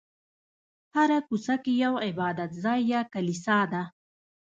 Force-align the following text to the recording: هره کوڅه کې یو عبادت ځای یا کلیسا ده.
هره 0.95 1.19
کوڅه 1.27 1.55
کې 1.63 1.73
یو 1.83 1.93
عبادت 2.07 2.51
ځای 2.63 2.79
یا 2.93 3.01
کلیسا 3.13 3.59
ده. 3.71 3.83